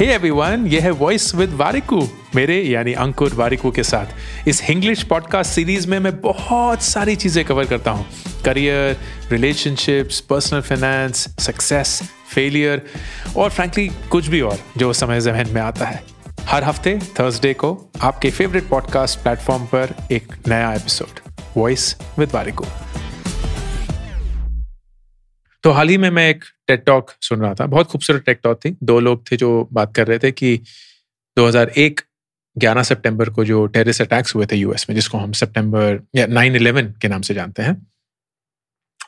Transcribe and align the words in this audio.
Hey 0.00 0.06
everyone 0.06 0.66
ये 0.66 0.80
है 0.80 0.90
voice 0.90 1.34
with 1.34 1.50
Warikoo 1.52 2.08
मेरे 2.34 2.56
यानी 2.62 2.92
अंकुर 2.92 3.34
वारिकू 3.34 3.70
के 3.70 3.82
साथ। 3.82 4.48
इस 4.48 4.62
इंग्लिश 4.70 5.02
पॉडकास्ट 5.02 5.50
सीरीज़ 5.50 5.88
में 5.88 5.98
मैं 5.98 6.20
बहुत 6.20 6.82
सारी 6.82 7.16
चीज़ें 7.16 7.44
कवर 7.44 7.64
करता 7.64 7.90
हूँ। 7.90 8.06
Career 8.44 8.96
relationships 9.30 10.20
personal 10.20 10.60
finance 10.60 11.26
success 11.38 12.00
failure 12.34 12.82
और 13.36 13.50
फ्रैंकली 13.50 13.88
कुछ 14.10 14.26
भी 14.26 14.40
और 14.40 14.58
जो 14.76 14.92
समय 14.92 15.20
जहन 15.20 15.50
में 15.50 15.60
आता 15.62 15.86
है। 15.86 16.02
हर 16.42 16.64
हफ़्ते 16.64 16.98
थर्सडे 17.20 17.54
को 17.54 17.90
आपके 18.00 18.30
फेवरेट 18.30 18.68
पॉडकास्ट 18.68 19.18
प्लेटफॉर्म 19.18 19.64
पर 19.64 19.94
एक 20.12 20.34
नया 20.48 20.72
एपिसोड 20.74 21.20
वॉइस 21.56 21.94
विद 22.18 22.30
वारिकू 22.34 22.64
तो 25.62 25.70
हाल 25.70 25.88
ही 25.88 25.96
में 25.98 26.08
मैं 26.10 26.28
एक 26.30 26.44
टेट 26.66 26.84
टॉक 26.84 27.10
सुन 27.22 27.40
रहा 27.40 27.54
था। 27.54 27.66
बहुत 27.66 27.86
खूबसूरत 27.86 28.22
टेक 28.26 28.40
टॉक 28.42 28.60
थी। 28.64 28.76
दो 28.82 28.98
लोग 29.00 29.30
थे 29.30 29.36
जो 29.36 29.68
बात 29.72 29.94
कर 29.96 30.06
रहे 30.06 30.18
थे 30.18 30.30
कि 30.32 30.56
2001 31.36 32.00
11 32.56 32.82
सितंबर 32.82 33.30
को 33.30 33.44
जो 33.44 33.66
टेरिस 33.66 34.00
अटैक्स 34.02 34.34
हुए 34.34 34.46
थे 34.52 34.56
यूएस 34.56 34.86
में, 34.88 34.94
जिसको 34.96 35.18
हम 35.18 35.32
सितंबर 35.32 36.00
या 36.16 36.26
9/11 36.26 36.92
के 37.02 37.08
नाम 37.08 37.22
से 37.22 37.34
जानते 37.34 37.62
हैं। 37.62 37.76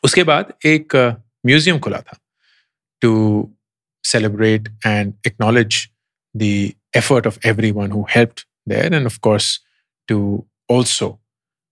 उसके 0.04 0.24
बाद 0.24 0.52
एक 0.66 0.96
म्यूज़ियम 1.46 1.78
खुला 1.78 2.00
था 2.00 2.18
to 3.02 3.12
celebrate 4.04 4.68
and 4.86 5.14
acknowledge 5.26 5.88
the 6.34 6.42
effort 6.96 7.26
of 7.26 7.38
everyone 7.70 7.90
who 7.90 8.04
helped 8.10 8.40
there 8.68 8.94
and 8.94 9.06
of 9.06 9.18
course 9.20 9.58
to 10.08 10.20
also 10.70 11.18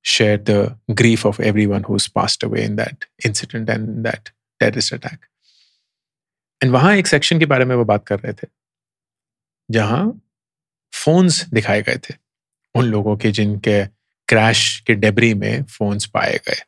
share 0.04 0.36
the 0.48 0.60
grief 0.98 1.22
of 1.28 1.38
everyone 1.48 1.82
who's 1.86 2.04
passed 2.18 2.44
away 2.46 2.62
in 2.66 2.76
that 2.76 3.02
incident 3.28 3.72
and 3.72 3.88
in 3.88 4.04
terrorist 4.62 4.94
attack. 4.94 5.18
And 6.62 6.72
वहाँ 6.72 6.96
एक 6.96 7.06
section 7.06 7.38
के 7.38 7.46
बारे 7.46 7.64
में 7.64 7.76
वो 7.76 7.84
बात 7.84 8.06
कर 8.06 8.18
रहे 8.20 8.32
थे, 8.32 8.46
जहाँ 9.70 10.20
फोन्स 10.94 11.44
दिखाए 11.44 11.82
गए 11.82 11.96
थे, 11.96 12.14
उन 12.74 12.84
लोगों 12.84 13.16
के 13.16 13.30
जिनके 13.30 13.86
क्रैश 14.28 14.80
के 14.86 14.94
डेबरी 14.94 15.34
में 15.34 15.62
फोन्स 15.64 16.06
पाए 16.06 16.40
गए। 16.48 16.62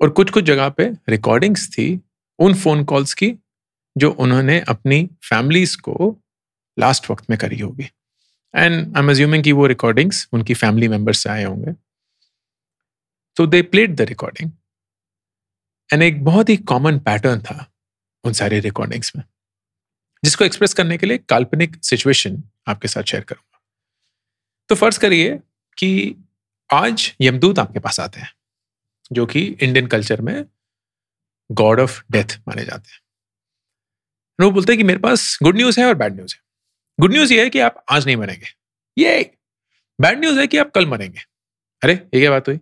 और 0.00 0.10
कुछ 0.10 0.30
कुछ 0.30 0.44
जगह 0.44 0.68
पे 0.68 0.90
रिकॉर्डिंग्स 1.08 1.68
थी 1.68 2.00
उन 2.38 2.54
फ़ोन 2.54 2.84
कॉल्स 2.84 3.14
की, 3.14 3.34
जो 3.98 4.10
उन्होंने 4.10 4.60
अपनी 4.60 5.10
फैमिलीज़ 5.24 5.76
को 5.76 6.16
लास्ट 6.78 7.10
वक्त 7.10 7.30
में 7.30 7.38
करी 7.38 7.58
होगी। 7.58 7.84
एंड 8.54 8.96
आई 8.96 9.02
एम 9.02 9.10
अज्यूमिंग 9.10 9.44
कि 9.44 9.52
वो 9.52 9.66
रिकॉर्डिंग्स 9.66 10.28
उनकी 10.32 10.54
फैमिली 10.54 10.88
मेंबर्स 10.88 11.18
से 11.18 11.30
आए 11.30 11.44
होंगे। 11.44 11.72
तो 13.36 13.46
they 13.46 13.62
played 13.62 13.94
the 13.94 14.00
recording 14.00 14.50
and 15.90 16.02
एक 16.02 16.24
बहुत 16.24 16.48
ही 16.48 16.56
कॉमन 16.56 16.98
पैटर्न 16.98 17.40
था 17.40 17.72
उन 18.24 18.32
सारे 18.32 18.60
रिकॉर्डिंग्स 18.60 19.12
में, 19.16 19.24
जिसको 20.24 20.44
एक्सप्रेस 20.44 20.74
करने 20.74 20.98
के 20.98 21.06
लिए 21.06 21.18
काल्पनिक 21.18 21.84
सिचुएशन 21.84 22.42
आपके 22.68 22.88
साथ 22.88 23.02
शेयर 23.02 23.24
करूँगा। 23.24 23.60
तो 24.68 24.74
फ़र्ज़ 24.74 24.98
करिए 24.98 25.38
कि 25.78 26.14
आज 26.72 27.14
यमदूत 27.20 27.58
आपके 27.58 27.78
पास 27.78 28.00
आते 28.00 28.20
हैं, 28.20 28.32
जो 29.12 29.26
कि 29.26 29.42
इंडियन 29.42 29.86
कल्चर 29.86 30.20
में 30.20 30.44
गॉड 31.50 31.80
ऑफ़ 31.80 32.02
डेथ 32.12 32.38
माने 32.48 32.64
जाते 32.64 32.90
हैं। 32.90 33.00
वो 34.40 34.50
बोलते 34.50 34.72
हैं 34.72 34.78
कि 34.78 34.84
मेरे 34.84 34.98
पास 34.98 35.38
गुड 35.42 35.56
न्यूज़ 35.56 35.80
है 35.80 35.86
और 35.86 35.94
बैड 35.94 36.14
न्यूज़ 36.14 36.34
है। 36.34 36.40
गुड 37.00 37.12
न्यूज़ 37.12 37.32
ये 37.32 37.42
है 37.44 37.50
कि 37.50 37.58
आप 37.60 37.84
आज 37.90 38.06
नहीं 38.06 38.16
मरेंगे। 38.16 38.46
ये 38.98 39.34
बैड 40.00 40.20
न्यूज़ 40.20 40.38
है 40.40 40.46
कि 40.46 40.58
आप 40.58 40.70
कल 40.70 40.86
मरेंगे। 40.86 41.20
अरे, 41.82 41.92
ये 41.92 42.20
क्या 42.20 42.30
बात 42.30 42.48
हुई? 42.48 42.56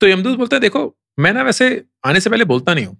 तो 0.00 0.06
यमदूत 0.06 0.38
बोलते 0.38 0.56
हैं, 0.56 0.60
देखो 0.60 0.98
मैं 1.18 1.32
ना 1.32 1.42
वैसे 1.42 1.84
आने 2.06 2.20
से 2.20 2.30
पहले 2.30 2.44
बोलता 2.44 2.74
नहीं 2.74 2.86
हूँ। 2.86 2.98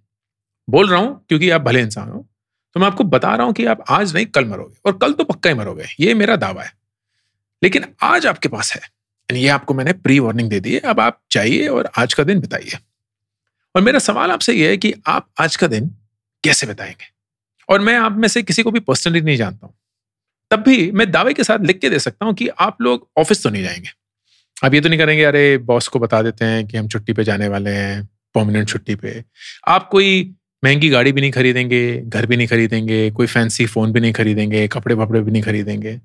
बोल 0.71 0.89
रहा 0.89 1.01
हूँ 1.01 1.25
क्योंकि 1.29 1.51
आप 1.51 1.61
भले 1.61 1.81
इंसान 1.81 2.09
हो। 2.09 2.29
तो 2.75 2.81
मैं 2.81 2.87
आपको 2.87 3.05
बता 3.05 3.35
रहा 3.35 3.47
हूँ 3.47 3.55
कि 3.55 3.65
आप 3.65 3.85
आज 3.91 4.15
नहीं, 4.15 4.27
कल 4.27 4.45
मरोगे 4.45 4.75
और 4.85 4.99
कल 4.99 5.13
तो 5.13 5.25
पक्का 5.25 5.51
ही 5.51 5.57
मरोगे। 5.57 5.85
ये 6.01 6.15
मेरा 6.15 6.37
दावा 6.37 6.63
है। 6.63 6.73
लेकिन 7.63 7.85
आज 8.03 8.27
आपके 8.27 8.49
पास 8.49 8.77
है। 8.77 9.03
ये 9.39 9.49
आपको 9.49 9.75
मैंने 9.75 9.93
प्री 9.93 10.19
वार्निंग 10.19 10.51
दे 10.51 10.61
दी 10.61 10.75
है। 10.75 10.81
अब 10.81 11.01
आप 11.01 11.21
जाइए 11.33 11.69
और 11.69 11.91
आज 11.99 12.15
का 12.15 12.25
दिन 12.25 12.41
बताइए। 12.41 12.79
और 13.77 13.83
मेरा 13.83 13.99
सवाल 13.99 14.31
आपसे 14.31 14.53
यह 14.53 14.69
है 14.69 14.77
कि 14.77 14.95
आप 15.07 15.29
आज 15.41 15.57
का 15.57 15.67
दिन 15.67 15.97
कैसे 16.45 16.67
बताएँगे? 16.67 17.05
और 17.69 17.81
मैं 17.81 17.99
आप 17.99 18.13
में 18.13 18.29
से 18.29 18.43
किसी 18.43 18.63
को 18.63 18.71
भी 18.71 18.81
पर्सनली 18.81 19.21
नहीं 19.21 19.37
जानता 19.37 19.67
हूँ। 19.67 19.75
तब 20.51 20.61
भी 20.61 20.91
मैं 20.91 21.11
दावे 21.11 21.35
के 21.35 21.45
साथ 21.45 21.59
लिख 21.59 21.79
के 21.79 21.91
दे 21.91 21.99
सकता 21.99 22.27
हूँ 22.27 22.35
कि 22.35 22.49
आप 22.49 22.83
लोग 22.83 23.09
ऑफ़िस 23.17 23.43
तो 23.43 23.51
नहीं 23.51 23.63
जाएँगे। 23.63 24.02
आप 24.65 24.75
ये 24.75 24.81
तो 24.81 24.89
नहीं 24.89 24.99
करेंगे, 24.99 25.25
अरे, 25.25 25.59
बॉस 25.59 25.89
को 25.89 25.99
बता 25.99 26.23
देते 26.23 26.45
हैं 26.45 26.67
कि 26.67 26.77
हम 26.77 26.89
छुट्टी 26.89 27.13
पे 27.13 27.25
जाने 27.25 27.49
वाले 27.49 27.71
हैं 27.71 28.09
परमानेंट 28.35 28.69
छुट्टी 28.69 28.95
पे। 28.95 29.25
आप 29.69 29.89
कोई 29.89 30.35
महँगी 30.65 30.89
गाड़ी 30.89 31.13
भी 31.13 31.21
नहीं 31.21 31.31
खरीदेंगे, 31.31 31.99
घर 31.99 32.27
भी 32.27 32.37
नहीं 32.37 32.47
खरीदेंगे, 32.47 33.11
कोई 33.11 33.27
फैंसी 33.27 33.67
फ़ोन 33.67 33.93
भी 33.93 34.01
नहीं 34.01 34.13
खरीदेंगे, 34.13 34.69
कपड़े 34.69 34.95
वपड़े 34.95 35.21
भी 35.21 35.31
नहीं 35.31 35.43
खरीदेंगे। 35.43 36.01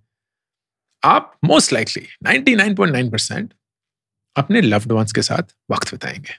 आप 1.03 1.38
मोस्ट 1.44 1.73
लाइकली 1.73 2.07
99.9 2.23 3.12
परसेंट 3.12 3.53
अपने 4.38 4.62
लव्ड 4.62 4.91
वंस 4.91 5.12
के 5.12 5.22
साथ 5.22 5.44
वक्त 5.72 5.91
बिताएँगे। 5.91 6.34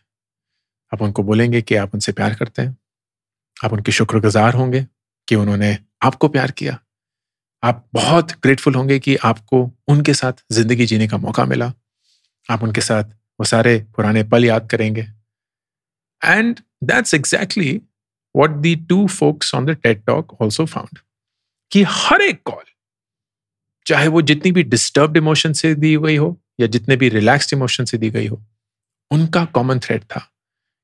आप 0.94 1.02
उनको 1.02 1.22
बोलेंगे 1.22 1.62
कि 1.62 1.74
आप 1.74 1.90
उनसे 1.94 2.12
प्यार 2.12 2.34
करते 2.34 2.62
हैं। 2.62 2.78
आप 3.64 3.72
उनके 3.72 3.92
शुक्रगुजार 3.92 4.54
होंगे 4.54 4.86
कि 5.28 5.34
उन्होंने 5.34 5.78
आपको 6.02 6.28
प्यार 6.28 6.50
किया। 6.50 6.78
आप 7.62 7.88
बहुत 7.94 8.32
ग्रेटफुल 8.32 8.74
होंगे 8.74 8.98
कि 8.98 9.16
आपको 9.16 9.72
उनके 9.88 10.14
साथ 10.14 10.32
ज़िंदगी 10.52 10.86
जीने 10.86 11.08
का 11.08 11.16
मौका 11.16 11.44
मिला। 11.44 11.72
आप 12.48 12.62
उनके 12.62 12.80
साथ 12.80 13.04
वो 13.40 13.44
सारे 13.44 13.78
पुराने 13.96 14.22
पल 14.24 14.44
याद 14.44 14.68
करेंगे। 14.70 15.06
And 16.24 16.60
that's 16.84 17.14
exactly 17.14 17.80
what 18.34 18.56
the 18.56 18.74
two 18.76 19.06
folks 19.08 19.54
on 19.54 19.66
the 19.66 19.70
TED 19.70 20.04
talk 20.06 20.40
also 20.40 20.66
found 20.66 20.98
कि 21.72 21.82
हर 21.82 22.22
एक 22.22 22.42
कॉल 22.42 22.64
चाहे 23.86 24.08
वो 24.08 24.22
जितनी 24.22 24.52
भी 24.52 24.62
डिस्टर्ब 24.62 25.16
इमोशन 25.16 25.52
से 25.52 25.74
दी 25.74 25.96
गई 25.96 26.16
हो 26.16 26.40
या 26.60 26.66
जितने 26.66 26.96
भी 26.96 27.08
रिलैक्स्ड 27.08 27.52
इमोशन 27.52 27.84
से 27.84 27.98
दी 27.98 28.10
गई 28.10 28.26
हो, 28.26 28.42
उनका 29.10 29.44
कॉमन 29.44 29.78
थ्रेड 29.78 30.04
था। 30.04 30.20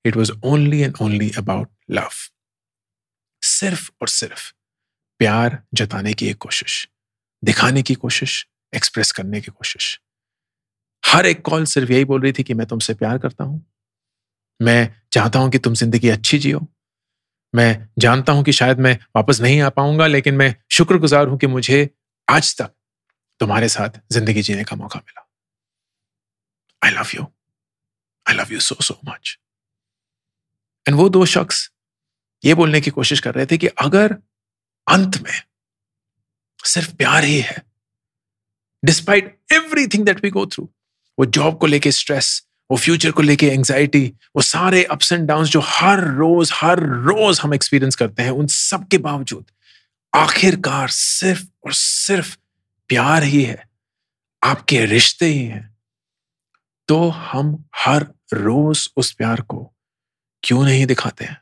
It 0.05 0.17
was 0.17 0.33
only 0.45 0.81
and 0.81 0.95
only 1.03 1.31
about 1.39 1.69
love 1.91 2.11
सिर्फ़ 3.43 3.91
और 4.03 4.09
सिर्फ़ 4.09 4.53
प्यार 5.19 5.63
जताने 5.75 6.15
की 6.15 6.27
एक 6.27 6.39
कोशिश, 6.39 6.89
दिखाने 7.45 7.83
की 7.83 7.95
कोशिश 7.95 8.47
एक्सप्रेस 8.75 9.13
करने 9.13 9.41
की 9.41 9.53
कोशिश। 9.53 10.01
हर 11.05 11.27
एक 11.27 11.43
कॉल 11.43 11.65
सिर्फ़ 11.67 11.93
यही 11.93 12.05
बोल 12.05 12.21
रही 12.23 12.33
थी 12.33 12.43
कि 12.43 12.55
मैं 12.55 12.67
तुमसे 12.67 12.95
प्यार 12.95 13.19
करता 13.19 13.45
हूँ। 13.45 13.65
मैं 14.61 14.95
चाहता 15.13 15.39
हूँ 15.39 15.51
कि 15.51 15.59
तुम 15.59 15.75
ज़िंदगी 15.75 16.09
अच्छी 16.09 16.39
जियो। 16.39 16.67
मैं 17.55 17.89
जानता 17.99 18.33
हूँ 18.33 18.45
कि 18.45 18.53
शायद 18.53 18.79
मैं 18.81 18.97
वापस 19.17 19.41
नहीं 19.41 19.61
आ 19.61 19.69
पाऊँगा, 19.71 20.07
लेकिन 20.07 20.35
मैं 20.35 20.55
शुक्रगुजार 20.73 21.29
हूँ 21.29 21.39
कि 21.39 21.47
मुझे 21.47 21.89
आज 22.29 22.57
तक 22.59 22.73
तुम्हारे 23.41 23.69
साथ 23.69 24.01
ज़िंदगी 24.13 24.43
जीने 24.43 24.65
का 24.65 24.77
मौका 24.77 24.99
मिला। 24.99 25.27
I 26.83 26.91
love 26.91 27.11
you 27.15 27.27
I 28.27 28.35
love 28.35 28.53
you 28.53 28.61
so 28.61 28.75
so 28.81 28.99
much 29.09 29.37
and 30.87 30.97
वो 30.97 31.09
दो 31.09 31.25
शख्स 31.27 31.69
ये 32.45 32.55
बोलने 32.55 32.81
की 32.81 32.91
कोशिश 32.91 33.21
कर 33.21 33.35
रहे 33.35 33.47
थे 33.47 33.59
कि 33.59 33.67
अगर 33.67 34.13
अंत 34.87 35.17
में 35.23 35.33
सिर्फ़ 36.65 36.95
प्यार 36.97 37.25
ही 37.25 37.39
है 37.41 37.63
despite 38.83 39.39
everything 39.53 40.05
that 40.07 40.25
we 40.25 40.31
go 40.31 40.47
through 40.47 40.69
वो 41.19 41.27
जॉब 41.27 41.59
को 41.59 41.67
लेके 41.67 41.93
स्ट्रेस 41.93 42.47
वो 42.71 42.77
फ्यूचर 42.77 43.11
को 43.11 43.23
लेके 43.23 43.47
एंग्जाइटी 43.47 44.13
वो 44.37 44.43
सारे 44.43 44.85
अप्स 44.85 45.13
एंड 45.13 45.29
डाउन 45.29 45.45
जो 45.45 45.61
हर 45.65 46.01
रोज 46.01 46.51
हर 46.55 46.81
रोज 46.81 47.41
हम 47.41 47.55
एक्सपीरियंस 47.55 47.95
करते 47.95 48.23
हैं, 48.23 48.31
उन 48.31 48.47
सब 48.47 48.89
के 48.89 48.99
बावजूद, 48.99 49.45
आखिरकार 50.15 50.89
सिर्फ़ 50.89 51.45
और 51.65 51.73
सिर्फ़ 51.73 52.37
प्यार 52.89 53.23
ही 53.23 53.43
है, 53.43 53.69
आपके 54.45 54.87
रिश्ते 54.87 55.27
ही 55.27 55.45
हैं। 55.45 55.77
तो 56.89 57.09
हम 57.09 57.65
हर 57.77 58.07
रोज 58.33 58.91
उस 58.97 59.13
प्यार 59.13 59.41
को 59.41 59.73
क्यों 60.43 60.65
नहीं 60.65 60.87
दिखाते 60.87 61.25
हैं? 61.25 61.41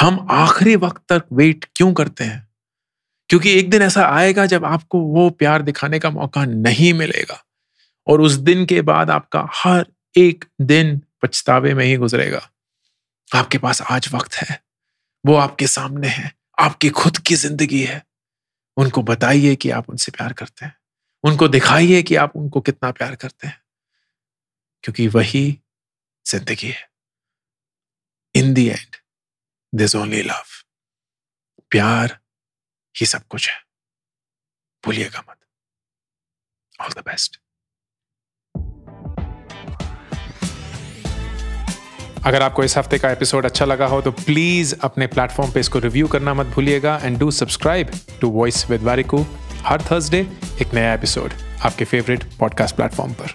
हम 0.00 0.26
आखिरी 0.30 0.76
वक्त 0.76 1.02
तक 1.08 1.24
वेट 1.32 1.64
क्यों 1.76 1.94
करते 1.94 2.24
हैं? 2.24 2.48
क्योंकि 3.28 3.58
एक 3.58 3.70
दिन 3.70 3.82
ऐसा 3.82 4.06
आएगा 4.06 4.46
जब 4.46 4.64
आपको 4.64 4.98
वो 4.98 5.30
प्यार 5.30 5.62
दिखाने 5.62 5.98
का 5.98 6.10
मौका 6.10 6.44
नहीं 6.44 6.94
मिलेगा। 6.94 7.44
और 8.06 8.20
उस 8.20 8.32
दिन 8.32 8.66
के 8.66 8.82
बाद 8.82 9.10
आपका 9.10 9.48
हर 9.52 9.86
एक 10.16 10.44
दिन 10.60 11.02
पछतावे 11.22 11.74
में 11.74 11.84
ही 11.84 11.96
गुजरेगा। 11.96 12.50
आपके 13.36 13.58
पास 13.58 13.82
आज 13.82 14.08
वक्त 14.14 14.34
है। 14.34 14.64
वो 15.26 15.34
आपके 15.34 15.66
सामने 15.66 16.08
है। 16.08 16.36
आपकी 16.58 16.90
खुद 16.90 17.18
की 17.18 17.34
ज़िंदगी 17.34 17.82
है। 17.84 18.06
उनको 18.76 19.02
बताइए 19.02 19.56
कि 19.56 19.70
आप 19.70 19.90
उनसे 19.90 20.12
प्यार 20.12 20.32
करते 20.32 20.64
हैं। 20.64 20.76
उनको 21.24 21.48
दिखाइए 21.48 22.02
कि 22.02 22.16
आप 22.16 22.36
उनको 22.36 22.60
कितना 22.60 22.90
प्यार 22.90 23.14
करते 23.14 23.46
हैं। 23.46 23.62
क्योंकि 24.82 25.08
वही 25.08 25.60
ज़िंदगी 26.26 26.68
है। 26.68 26.90
In 28.34 28.54
the 28.54 28.66
end 28.68 28.96
this 29.74 29.96
only 29.96 30.22
love 30.22 30.44
प्यार 31.70 32.18
ही 33.00 33.06
सब 33.06 33.26
कुछ 33.26 33.48
है। 33.48 33.64
भूलिएगा 34.84 35.24
मत। 35.30 35.36
ऑल 36.80 36.90
द 36.90 36.98
बेस्ट 36.98 37.43
अगर 42.24 42.42
आपको 42.42 42.64
इस 42.64 42.76
हफ़्ते 42.78 42.98
का 42.98 43.10
एपिसोड 43.10 43.44
अच्छा 43.44 43.64
लगा 43.64 43.86
हो 43.86 44.00
तो 44.00 44.10
प्लीज़ 44.10 44.74
अपने 44.82 45.06
प्लेटफॉर्म 45.06 45.52
पे 45.52 45.60
इसको 45.60 45.78
रिव्यू 45.78 46.06
करना 46.08 46.34
मत 46.34 46.46
भूलिएगा 46.46 47.00
and 47.02 47.18
do 47.18 47.30
subscribe 47.30 47.90
to 48.20 48.28
voice 48.30 48.70
with 48.70 48.82
Warikoo 48.82 49.24
her 49.64 49.82
Thursday 49.90 50.26
एक 50.62 50.74
नया 50.74 50.94
एपिसोड 50.94 51.32
आपके 51.64 51.84
फेवरेट 51.84 52.24
पॉडकास्ट 52.40 52.76
प्लेटफॉर्म 52.76 53.12
पर। 53.12 53.34